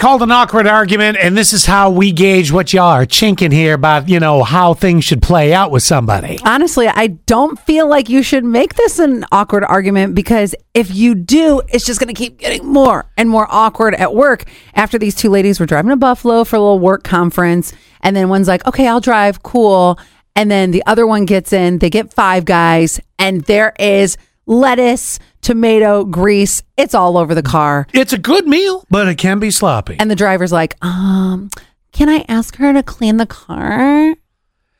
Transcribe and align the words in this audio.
called 0.00 0.22
an 0.22 0.30
awkward 0.32 0.66
argument, 0.66 1.18
and 1.20 1.36
this 1.36 1.52
is 1.52 1.66
how 1.66 1.90
we 1.90 2.10
gauge 2.10 2.50
what 2.50 2.72
y'all 2.72 2.84
are 2.86 3.04
chinking 3.04 3.50
here 3.50 3.74
about, 3.74 4.08
you 4.08 4.18
know, 4.18 4.42
how 4.42 4.72
things 4.72 5.04
should 5.04 5.20
play 5.20 5.52
out 5.52 5.70
with 5.70 5.82
somebody. 5.82 6.38
Honestly, 6.42 6.88
I 6.88 7.08
don't 7.08 7.58
feel 7.60 7.86
like 7.86 8.08
you 8.08 8.22
should 8.22 8.42
make 8.42 8.76
this 8.76 8.98
an 8.98 9.26
awkward 9.30 9.62
argument 9.62 10.14
because 10.14 10.54
if 10.72 10.92
you 10.94 11.14
do, 11.14 11.60
it's 11.68 11.84
just 11.84 12.00
going 12.00 12.12
to 12.12 12.18
keep 12.18 12.38
getting 12.38 12.66
more 12.66 13.10
and 13.18 13.28
more 13.28 13.46
awkward 13.50 13.94
at 13.94 14.14
work. 14.14 14.44
After 14.74 14.96
these 14.98 15.14
two 15.14 15.28
ladies 15.28 15.60
were 15.60 15.66
driving 15.66 15.90
to 15.90 15.96
Buffalo 15.96 16.44
for 16.44 16.56
a 16.56 16.60
little 16.60 16.78
work 16.78 17.04
conference, 17.04 17.74
and 18.00 18.16
then 18.16 18.30
one's 18.30 18.48
like, 18.48 18.66
okay, 18.66 18.88
I'll 18.88 19.00
drive, 19.00 19.42
cool. 19.42 19.98
And 20.34 20.50
then 20.50 20.70
the 20.70 20.82
other 20.86 21.06
one 21.06 21.26
gets 21.26 21.52
in, 21.52 21.78
they 21.78 21.90
get 21.90 22.10
five 22.10 22.46
guys, 22.46 23.00
and 23.18 23.42
there 23.42 23.74
is 23.78 24.16
lettuce, 24.46 25.18
tomato, 25.40 26.04
grease. 26.04 26.62
It's 26.76 26.94
all 26.94 27.16
over 27.16 27.34
the 27.34 27.42
car. 27.42 27.86
It's 27.92 28.12
a 28.12 28.18
good 28.18 28.46
meal, 28.46 28.84
but 28.90 29.08
it 29.08 29.16
can 29.16 29.38
be 29.38 29.50
sloppy. 29.50 29.96
And 29.98 30.10
the 30.10 30.16
driver's 30.16 30.52
like, 30.52 30.76
um, 30.84 31.50
can 31.92 32.08
I 32.08 32.24
ask 32.28 32.56
her 32.56 32.72
to 32.72 32.82
clean 32.82 33.16
the 33.16 33.26
car? 33.26 34.14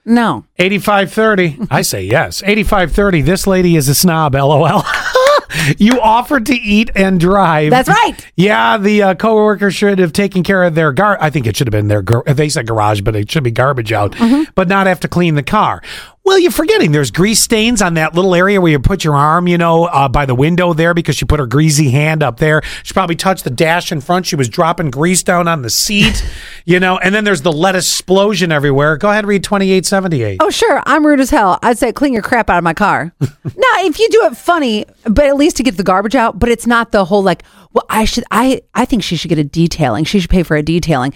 No. 0.05 0.45
8530. 0.59 1.67
I 1.71 1.83
say 1.83 2.05
yes. 2.05 2.43
8530. 2.43 3.23
This 3.23 3.47
lady 3.47 3.77
is 3.77 3.89
a 3.89 3.95
snob, 3.95 4.35
lol. 4.35 4.83
you 5.79 6.01
offered 6.01 6.47
to 6.47 6.55
eat 6.55 6.91
and 6.95 7.21
drive. 7.21 7.71
That's 7.71 7.89
right. 7.89 8.15
Yeah, 8.37 8.79
the 8.79 9.03
uh, 9.03 9.15
coworker 9.15 9.71
should 9.71 9.99
have 9.99 10.13
taken 10.13 10.43
care 10.43 10.65
of 10.65 10.75
their 10.75 10.93
gar. 10.93 11.19
I 11.21 11.31
think 11.31 11.47
it 11.47 11.57
should 11.57 11.67
have 11.67 11.73
been 11.73 11.89
their. 11.89 12.03
Gar- 12.03 12.25
they 12.27 12.49
said 12.49 12.67
garage, 12.67 13.03
but 13.03 13.15
it 13.15 13.31
should 13.31 13.45
be 13.45 13.51
garbage 13.51 13.93
out. 13.93 14.13
Mm-hmm. 14.13 14.51
But 14.55 14.69
not 14.69 14.87
have 14.87 15.01
to 15.01 15.09
clean 15.09 15.35
the 15.35 15.43
car. 15.43 15.83
Well, 16.23 16.39
you're 16.39 16.53
forgetting 16.53 16.93
there's 16.93 17.11
grease 17.11 17.41
stains 17.41 17.81
on 17.81 17.95
that 17.95 18.15
little 18.15 18.35
area 18.35 18.61
where 18.61 18.71
you 18.71 18.79
put 18.79 19.05
your 19.05 19.17
arm, 19.17 19.49
you 19.49 19.57
know, 19.57 19.85
uh, 19.87 20.09
by 20.09 20.27
the 20.27 20.35
window 20.35 20.75
there 20.75 20.93
because 20.93 21.17
she 21.17 21.25
put 21.25 21.41
her 21.41 21.47
greasy 21.47 21.91
hand 21.91 22.23
up 22.23 22.39
there. 22.39 22.63
She 22.83 22.93
probably 22.93 23.17
touched 23.17 23.45
the 23.45 23.51
dash 23.51 23.91
in 23.91 24.01
front. 24.01 24.27
She 24.27 24.37
was 24.37 24.49
dropping 24.49 24.91
grease 24.91 25.23
down 25.23 25.49
on 25.49 25.63
the 25.63 25.71
seat, 25.71 26.25
you 26.67 26.79
know, 26.79 26.99
and 26.99 27.15
then 27.15 27.25
there's 27.25 27.43
the 27.43 27.53
lettuce 27.53 27.91
explosion 27.91 28.53
everywhere. 28.53 28.97
Go 28.99 29.11
ahead, 29.11 29.27
read 29.27 29.43
2878. 29.43 30.41
Oh, 30.41 30.51
sure. 30.51 30.83
I'm 30.87 31.07
rude 31.07 31.21
as 31.21 31.31
hell. 31.31 31.59
I'd 31.63 31.79
say 31.79 31.93
clean 31.93 32.13
your 32.13 32.23
crap 32.23 32.51
out 32.51 32.59
of 32.59 32.65
my 32.65 32.75
car. 32.75 33.13
now, 33.21 33.31
if 33.79 33.99
you 33.99 34.09
do 34.11 34.27
it 34.27 34.37
funny, 34.37 34.85
but 35.05 35.25
at 35.25 35.37
least 35.37 35.57
to 35.57 35.63
get 35.63 35.79
the 35.79 35.83
garbage 35.83 36.15
out, 36.15 36.39
but 36.39 36.49
it's 36.51 36.67
not 36.67 36.93
the 36.93 37.07
whole 37.07 37.23
like, 37.23 37.43
well, 37.73 37.85
I 37.89 38.05
should, 38.05 38.25
I, 38.33 38.63
I 38.75 38.85
think 38.85 39.03
she 39.05 39.15
should 39.17 39.29
get 39.29 39.39
a 39.39 39.45
detailing. 39.45 40.05
She 40.05 40.19
should 40.21 40.31
pay 40.31 40.43
for 40.43 40.57
a 40.57 40.63
detailing. 40.63 41.13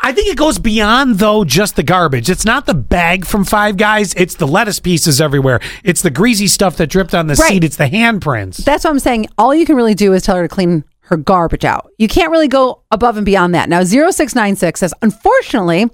I 0.00 0.12
think 0.12 0.28
it 0.28 0.38
goes 0.38 0.58
beyond 0.58 1.18
though 1.18 1.44
just 1.44 1.76
the 1.76 1.82
garbage. 1.82 2.30
It's 2.30 2.44
not 2.46 2.64
the 2.66 2.74
bag 2.74 3.26
from 3.26 3.44
Five 3.44 3.76
Guys. 3.76 4.14
It's 4.14 4.34
the 4.36 4.46
lettuce 4.46 4.80
pieces 4.80 5.20
everywhere. 5.20 5.60
It's 5.84 6.00
the 6.02 6.10
greasy 6.10 6.46
stuff 6.46 6.76
that 6.78 6.86
dripped 6.88 7.14
on 7.14 7.26
the 7.26 7.34
Right. 7.34 7.48
seat. 7.50 7.64
It's 7.64 7.76
the 7.76 7.84
handprints. 7.90 8.56
That's 8.64 8.84
what 8.84 8.90
I'm 8.90 8.98
saying. 8.98 9.26
All 9.36 9.54
you 9.54 9.66
can 9.66 9.76
really 9.76 9.94
do 9.94 10.12
is 10.14 10.22
tell 10.22 10.36
her 10.36 10.42
to 10.42 10.48
clean 10.48 10.84
her 11.00 11.16
garbage 11.16 11.64
out. 11.64 11.90
You 11.98 12.08
can't 12.08 12.30
really 12.30 12.48
go 12.48 12.82
above 12.90 13.16
and 13.16 13.24
beyond 13.26 13.54
that. 13.54 13.68
Now, 13.68 13.82
0696 13.82 14.80
says, 14.80 14.94
unfortunately, 15.02 15.90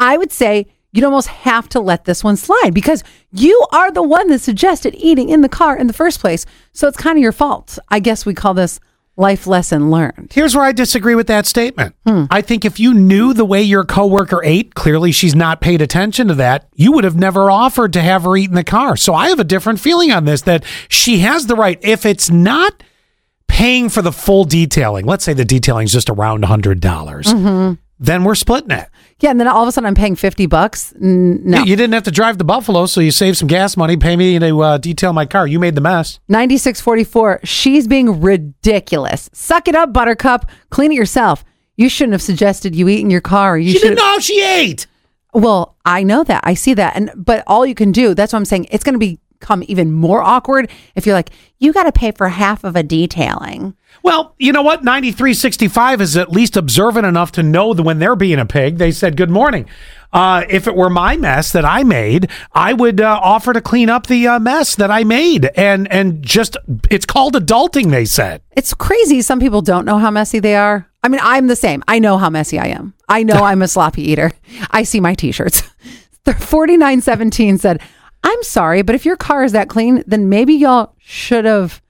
I 0.00 0.16
would 0.16 0.32
say 0.32 0.66
you'd 0.92 1.04
almost 1.04 1.28
have 1.28 1.68
to 1.70 1.80
let 1.80 2.04
this 2.04 2.22
one 2.22 2.36
slide 2.36 2.72
because 2.72 3.02
you 3.32 3.66
are 3.72 3.90
the 3.90 4.02
one 4.02 4.28
that 4.28 4.40
suggested 4.40 4.94
eating 4.96 5.28
in 5.28 5.40
the 5.40 5.48
car 5.48 5.76
in 5.76 5.86
the 5.86 5.92
first 5.92 6.20
place. 6.20 6.46
So 6.72 6.86
it's 6.88 6.96
kind 6.96 7.16
of 7.18 7.22
your 7.22 7.32
fault. 7.32 7.78
I 7.88 7.98
guess 8.00 8.24
we 8.26 8.32
call 8.34 8.54
this 8.54 8.78
life 9.16 9.46
lesson 9.46 9.90
learned. 9.90 10.32
Here's 10.32 10.56
where 10.56 10.64
I 10.64 10.72
disagree 10.72 11.14
with 11.14 11.28
that 11.28 11.46
statement. 11.46 11.94
Hmm. 12.06 12.24
I 12.30 12.40
think 12.40 12.64
if 12.64 12.80
you 12.80 12.94
knew 12.94 13.32
the 13.32 13.44
way 13.44 13.62
your 13.62 13.84
coworker 13.84 14.42
ate, 14.44 14.74
clearly 14.74 15.12
she's 15.12 15.34
not 15.34 15.60
paid 15.60 15.80
attention 15.80 16.28
to 16.28 16.34
that, 16.34 16.68
you 16.74 16.92
would 16.92 17.04
have 17.04 17.16
never 17.16 17.50
offered 17.50 17.92
to 17.92 18.00
have 18.00 18.24
her 18.24 18.36
eat 18.36 18.50
in 18.50 18.56
the 18.56 18.64
car. 18.64 18.96
So 18.96 19.14
I 19.14 19.28
have 19.28 19.38
a 19.38 19.44
different 19.44 19.80
feeling 19.80 20.10
on 20.10 20.24
this 20.24 20.42
that 20.42 20.64
she 20.88 21.18
has 21.20 21.46
the 21.46 21.54
right. 21.54 21.78
If 21.82 22.04
it's 22.04 22.30
not 22.30 22.82
paying 23.46 23.88
for 23.88 24.02
the 24.02 24.12
full 24.12 24.44
detailing, 24.44 25.06
let's 25.06 25.24
say 25.24 25.32
the 25.32 25.44
detailing 25.44 25.84
is 25.84 25.92
just 25.92 26.10
around 26.10 26.42
$100, 26.42 26.80
dollars 26.80 27.26
mm-hmm. 27.26 27.74
Then 27.98 28.24
we're 28.24 28.34
splitting 28.34 28.70
it. 28.72 28.88
Yeah, 29.20 29.30
and 29.30 29.38
then 29.40 29.46
all 29.48 29.62
of 29.62 29.68
a 29.68 29.72
sudden 29.72 29.86
I'm 29.86 29.94
paying 29.94 30.16
50 30.16 30.46
bucks. 30.46 30.92
No. 30.98 31.62
You 31.62 31.76
didn't 31.76 31.94
have 31.94 32.02
to 32.04 32.10
drive 32.10 32.38
to 32.38 32.44
Buffalo, 32.44 32.86
so 32.86 33.00
you 33.00 33.10
saved 33.10 33.36
some 33.38 33.48
gas 33.48 33.76
money. 33.76 33.96
Pay 33.96 34.16
me 34.16 34.38
to 34.38 34.60
uh, 34.60 34.78
detail 34.78 35.12
my 35.12 35.26
car. 35.26 35.46
You 35.46 35.58
made 35.60 35.74
the 35.74 35.80
mess. 35.80 36.18
9644, 36.28 37.40
she's 37.44 37.86
being 37.86 38.20
ridiculous. 38.20 39.30
Suck 39.32 39.68
it 39.68 39.74
up, 39.74 39.92
Buttercup. 39.92 40.50
Clean 40.70 40.90
it 40.92 40.96
yourself. 40.96 41.44
You 41.76 41.88
shouldn't 41.88 42.12
have 42.12 42.22
suggested 42.22 42.74
you 42.74 42.88
eat 42.88 43.00
in 43.00 43.10
your 43.10 43.20
car. 43.20 43.58
You 43.58 43.72
She 43.72 43.78
should 43.78 43.88
didn't 43.90 43.98
know 43.98 44.18
she 44.18 44.42
ate. 44.42 44.86
Well, 45.32 45.76
I 45.84 46.04
know 46.04 46.22
that. 46.24 46.42
I 46.44 46.54
see 46.54 46.74
that. 46.74 46.94
And 46.96 47.10
but 47.16 47.42
all 47.46 47.66
you 47.66 47.74
can 47.74 47.90
do, 47.90 48.14
that's 48.14 48.32
what 48.32 48.38
I'm 48.38 48.44
saying, 48.44 48.68
it's 48.70 48.84
going 48.84 48.98
to 48.98 49.18
become 49.44 49.62
even 49.68 49.92
more 49.92 50.22
awkward 50.22 50.70
if 50.94 51.04
you're 51.04 51.14
like, 51.14 51.30
you 51.58 51.72
got 51.72 51.82
to 51.82 51.92
pay 51.92 52.10
for 52.12 52.28
half 52.28 52.64
of 52.64 52.76
a 52.76 52.82
detailing. 52.82 53.76
Well, 54.02 54.34
you 54.38 54.52
know 54.52 54.62
what? 54.62 54.82
9365 54.82 56.00
is 56.00 56.16
at 56.16 56.32
least 56.32 56.56
observant 56.56 57.06
enough 57.06 57.30
to 57.32 57.42
know 57.42 57.74
that 57.74 57.82
when 57.82 57.98
they're 57.98 58.16
being 58.16 58.38
a 58.38 58.46
pig, 58.46 58.78
they 58.78 58.90
said, 58.90 59.16
Good 59.16 59.30
morning. 59.30 59.68
Uh, 60.12 60.44
if 60.48 60.66
it 60.66 60.74
were 60.74 60.88
my 60.88 61.16
mess 61.16 61.52
that 61.52 61.64
I 61.64 61.82
made, 61.82 62.30
I 62.52 62.72
would 62.72 63.00
uh, 63.00 63.20
offer 63.22 63.52
to 63.52 63.60
clean 63.60 63.90
up 63.90 64.06
the 64.06 64.26
uh, 64.28 64.38
mess 64.38 64.76
that 64.76 64.90
I 64.90 65.04
made. 65.04 65.50
And, 65.56 65.90
and 65.92 66.22
just, 66.22 66.56
it's 66.90 67.04
called 67.04 67.34
adulting, 67.34 67.90
they 67.90 68.04
said. 68.04 68.40
It's 68.52 68.72
crazy. 68.72 69.22
Some 69.22 69.40
people 69.40 69.60
don't 69.60 69.84
know 69.84 69.98
how 69.98 70.10
messy 70.10 70.38
they 70.38 70.54
are. 70.54 70.88
I 71.02 71.08
mean, 71.08 71.20
I'm 71.22 71.48
the 71.48 71.56
same. 71.56 71.82
I 71.88 71.98
know 71.98 72.16
how 72.16 72.30
messy 72.30 72.58
I 72.58 72.68
am. 72.68 72.94
I 73.08 73.24
know 73.24 73.34
I'm 73.44 73.62
a 73.62 73.68
sloppy 73.68 74.10
eater. 74.10 74.32
I 74.70 74.84
see 74.84 75.00
my 75.00 75.14
t-shirts. 75.14 75.62
4917 76.24 77.58
said, 77.58 77.82
I'm 78.24 78.42
sorry, 78.42 78.82
but 78.82 78.94
if 78.94 79.04
your 79.04 79.16
car 79.16 79.44
is 79.44 79.52
that 79.52 79.68
clean, 79.68 80.02
then 80.06 80.28
maybe 80.28 80.54
y'all 80.54 80.94
should 80.98 81.44
have 81.44 81.80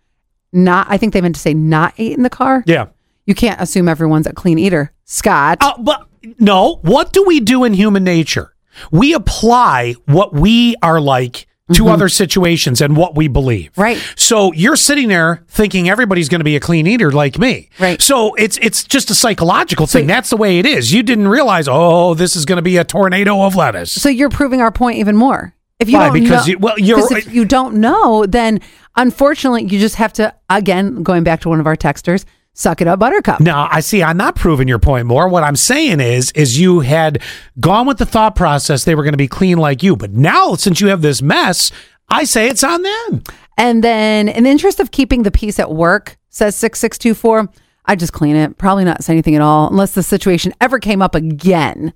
not, 0.53 0.87
I 0.91 0.99
think 0.99 1.13
they 1.13 1.21
meant 1.21 1.37
to 1.37 1.41
say 1.41 1.55
not 1.55 1.95
eat 1.97 2.17
in 2.17 2.23
the 2.23 2.31
car. 2.31 2.63
Yeah. 2.67 2.89
You 3.25 3.35
can't 3.35 3.61
assume 3.61 3.89
everyone's 3.89 4.27
a 4.27 4.33
clean 4.33 4.59
eater. 4.59 4.93
Scott. 5.05 5.59
Uh, 5.61 5.75
but 5.79 6.07
no, 6.39 6.81
what 6.83 7.13
do 7.13 7.23
we 7.23 7.41
do 7.41 7.65
in 7.65 7.73
human 7.73 8.05
nature? 8.05 8.55
We 8.91 9.15
apply 9.15 9.95
what 10.07 10.35
we 10.35 10.75
are 10.83 11.01
like 11.01 11.47
to 11.73 11.89
other 11.89 12.11
situations 12.11 12.83
and 12.83 12.95
what 12.95 13.15
we 13.15 13.27
believe. 13.27 13.73
Mm-hmm. 13.73 13.81
Right. 13.81 14.13
So 14.17 14.53
you're 14.53 14.77
sitting 14.77 15.09
there 15.09 15.45
thinking 15.49 15.89
everybody's 15.89 16.29
going 16.29 16.41
to 16.41 16.45
be 16.45 16.57
a 16.57 16.61
clean 16.61 16.87
eater 16.87 17.11
like 17.11 17.39
me. 17.39 17.71
Right. 17.79 18.03
So 18.03 18.35
it's 18.35 18.59
it's 18.59 18.85
just 18.85 19.11
a 19.11 19.15
psychological 19.15 19.87
thing. 19.87 20.07
That's 20.07 20.29
the 20.29 20.37
way 20.37 20.59
it 20.59 20.67
is. 20.67 20.93
You 20.93 21.03
didn't 21.03 21.29
realize, 21.29 21.67
oh, 21.67 22.13
this 22.13 22.37
is 22.37 22.45
going 22.45 22.57
to 22.57 22.63
be 22.63 22.77
a 22.77 22.85
tornado 22.85 23.43
of 23.43 23.57
lettuce. 23.57 23.93
So 23.93 24.11
you're 24.11 24.29
proving 24.29 24.61
our 24.61 24.73
point 24.73 24.99
even 24.99 25.17
more. 25.17 25.54
If 25.81 25.89
you 25.89 25.99
Why? 25.99 26.05
don't 26.05 26.13
Because 26.15 26.47
know, 26.47 26.51
you- 26.53 26.59
well, 26.59 26.79
you're- 26.79 27.03
if 27.19 27.33
you 27.33 27.45
don't 27.45 27.75
know, 27.77 28.25
then 28.27 28.61
unfortunately 28.97 29.65
you 29.65 29.79
just 29.81 29.97
have 29.97 30.13
to 30.15 30.33
again 30.49 31.03
going 31.03 31.25
back 31.25 31.41
to 31.41 31.49
one 31.49 31.59
of 31.61 31.67
our 31.67 31.77
texters, 31.77 32.25
suck 32.53 32.81
it 32.81 32.87
up, 32.87 33.01
Buttercup. 33.01 33.41
No, 33.41 33.67
I 33.71 33.81
see. 33.81 34.03
I'm 34.03 34.17
not 34.17 34.37
proving 34.37 34.69
your 34.69 34.79
point 34.79 35.07
more. 35.07 35.29
What 35.29 35.43
I'm 35.43 35.57
saying 35.57 36.01
is, 36.01 36.31
is 36.33 36.61
you 36.61 36.81
had 36.81 37.21
gone 37.59 37.87
with 37.87 37.99
the 37.99 38.07
thought 38.07 38.37
process 38.37 38.85
they 38.85 38.95
were 38.95 39.03
going 39.03 39.13
to 39.15 39.19
be 39.19 39.27
clean 39.29 39.59
like 39.59 39.83
you, 39.83 39.97
but 39.97 40.13
now 40.13 40.55
since 40.55 40.81
you 40.81 40.89
have 40.89 41.03
this 41.03 41.21
mess, 41.21 41.73
I 42.09 42.25
say 42.25 42.49
it's 42.49 42.63
on 42.63 42.83
them. 42.83 43.23
And 43.57 43.83
then, 43.83 44.29
in 44.29 44.45
the 44.45 44.51
interest 44.51 44.79
of 44.81 44.91
keeping 44.91 45.23
the 45.25 45.31
peace 45.31 45.59
at 45.59 45.73
work, 45.73 46.17
says 46.31 46.55
six 46.57 46.79
six 46.79 46.99
two 46.99 47.15
four, 47.15 47.49
I 47.85 47.97
just 47.97 48.13
clean 48.13 48.37
it. 48.37 48.59
Probably 48.59 48.85
not 48.85 49.03
say 49.03 49.13
anything 49.13 49.35
at 49.35 49.43
all, 49.43 49.69
unless 49.69 49.93
the 49.93 50.03
situation 50.03 50.53
ever 50.61 50.79
came 50.79 51.03
up 51.03 51.15
again. 51.15 51.93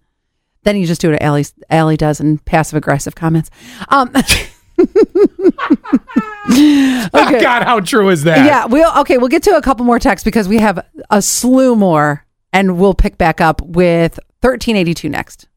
Then 0.68 0.76
you 0.76 0.86
just 0.86 1.00
do 1.00 1.10
what 1.12 1.22
Allie, 1.22 1.46
Allie 1.70 1.96
does 1.96 2.20
in 2.20 2.36
passive 2.40 2.76
aggressive 2.76 3.14
comments. 3.14 3.48
Um, 3.88 4.12
Oh, 6.50 7.38
God, 7.40 7.62
how 7.62 7.80
true 7.80 8.10
is 8.10 8.24
that? 8.24 8.44
Yeah, 8.44 8.66
we'll 8.66 8.92
okay. 8.98 9.16
We'll 9.16 9.28
get 9.28 9.42
to 9.44 9.56
a 9.56 9.62
couple 9.62 9.86
more 9.86 9.98
texts 9.98 10.24
because 10.24 10.46
we 10.46 10.58
have 10.58 10.84
a 11.08 11.22
slew 11.22 11.74
more, 11.74 12.26
and 12.52 12.78
we'll 12.78 12.92
pick 12.92 13.16
back 13.16 13.40
up 13.40 13.62
with 13.62 14.20
thirteen 14.42 14.76
eighty 14.76 14.92
two 14.92 15.08
next. 15.08 15.48